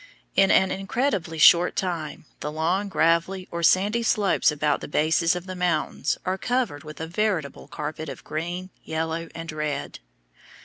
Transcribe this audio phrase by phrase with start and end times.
[0.35, 5.45] In an incredibly short time the long gravelly or sandy slopes about the bases of
[5.45, 9.99] the mountains are covered with a veritable carpet of green, yellow, and red.